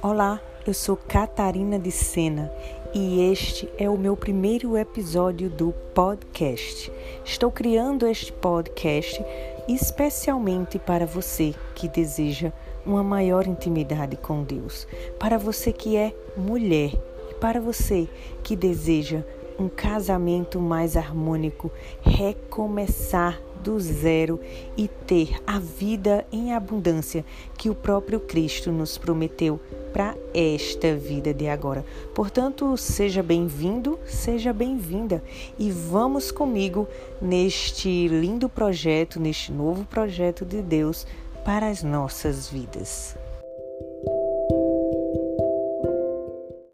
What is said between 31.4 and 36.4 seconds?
agora. Portanto, seja bem-vindo, seja bem-vinda e vamos